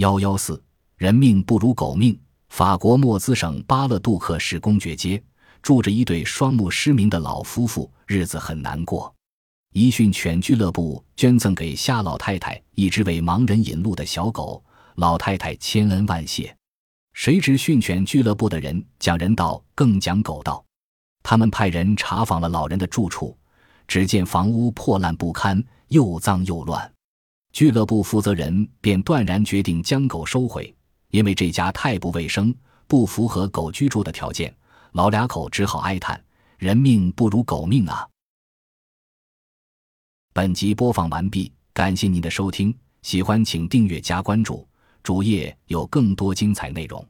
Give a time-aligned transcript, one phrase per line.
[0.00, 0.58] 幺幺四，
[0.96, 2.18] 人命不如狗命。
[2.48, 5.22] 法国莫兹省巴勒杜克市公爵街
[5.60, 9.14] 住着一对双目失明的老夫妇，日子很难过。
[9.74, 16.56] 一训犬俱乐部捐赠给夏老太太一只为盲人引路的小狗，老太太千恩万谢。
[17.12, 20.64] 谁知训犬俱乐部的人讲人道更讲狗道，
[21.22, 23.36] 他们派人查访了老人的住处，
[23.86, 26.90] 只见房屋破烂不堪，又脏又乱。
[27.52, 30.74] 俱乐部负责人便断然决定将狗收回，
[31.10, 32.54] 因为这家太不卫生，
[32.86, 34.54] 不符合狗居住的条件。
[34.92, 36.22] 老俩口只好哀叹
[36.58, 38.08] ：“人命不如狗命啊！”
[40.32, 44.66] 本集播放完毕，感谢您的收听，喜欢请订阅加关注，
[45.02, 47.06] 主页有更多精彩内容。